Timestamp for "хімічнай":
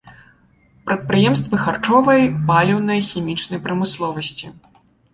3.13-3.65